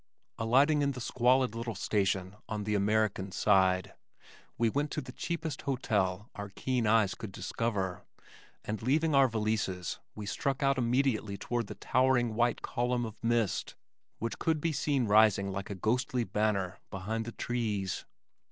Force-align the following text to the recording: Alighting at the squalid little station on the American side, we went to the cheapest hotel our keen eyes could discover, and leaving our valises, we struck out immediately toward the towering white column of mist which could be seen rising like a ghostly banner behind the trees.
Alighting 0.39 0.81
at 0.81 0.93
the 0.95 0.99
squalid 0.99 1.53
little 1.53 1.75
station 1.75 2.35
on 2.49 2.63
the 2.63 2.73
American 2.73 3.31
side, 3.31 3.93
we 4.57 4.67
went 4.67 4.89
to 4.89 4.99
the 4.99 5.11
cheapest 5.11 5.61
hotel 5.61 6.27
our 6.33 6.49
keen 6.49 6.87
eyes 6.87 7.13
could 7.13 7.31
discover, 7.31 8.01
and 8.65 8.81
leaving 8.81 9.13
our 9.13 9.27
valises, 9.27 9.99
we 10.15 10.25
struck 10.25 10.63
out 10.63 10.79
immediately 10.79 11.37
toward 11.37 11.67
the 11.67 11.75
towering 11.75 12.33
white 12.33 12.63
column 12.63 13.05
of 13.05 13.23
mist 13.23 13.75
which 14.17 14.39
could 14.39 14.59
be 14.59 14.71
seen 14.73 15.05
rising 15.05 15.51
like 15.51 15.69
a 15.69 15.75
ghostly 15.75 16.23
banner 16.23 16.79
behind 16.89 17.25
the 17.25 17.31
trees. 17.31 18.03